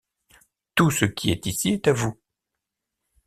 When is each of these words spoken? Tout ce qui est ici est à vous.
Tout 0.73 0.89
ce 0.89 1.05
qui 1.05 1.29
est 1.29 1.45
ici 1.45 1.69
est 1.73 1.87
à 1.87 1.93
vous. 1.93 2.17